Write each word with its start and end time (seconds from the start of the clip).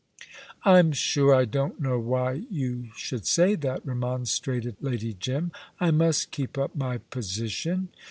"I'm 0.65 0.93
sure 0.93 1.31
I 1.35 1.45
don't 1.45 1.79
know 1.79 1.99
why 1.99 2.43
you 2.49 2.89
should 2.95 3.27
say 3.27 3.53
that," 3.53 3.85
remonstrated 3.85 4.77
Lady 4.81 5.13
Jim. 5.13 5.51
"I 5.79 5.91
must 5.91 6.31
keep 6.31 6.57
up 6.57 6.75
my 6.75 6.97
position." 6.97 7.89